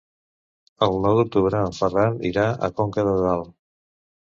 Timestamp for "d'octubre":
1.21-1.61